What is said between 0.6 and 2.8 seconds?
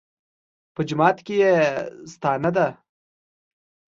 په جماعت کې یې ستانه ده.